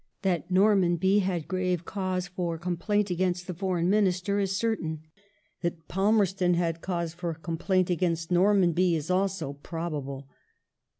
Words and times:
That 0.23 0.49
Noimanby 0.49 1.19
had 1.19 1.47
grave 1.47 1.85
cause 1.85 2.25
for 2.27 2.57
complaint 2.57 3.11
against 3.11 3.45
the 3.45 3.53
Foreign 3.53 3.91
Secretary 3.91 4.45
is 4.45 4.57
certain. 4.57 5.03
That 5.61 5.87
Palmerston 5.87 6.55
had 6.55 6.81
cause 6.81 7.13
for 7.13 7.35
complaint 7.35 7.91
against 7.91 8.31
Normanby 8.31 8.95
is 8.95 9.11
also 9.11 9.53
probable. 9.53 10.27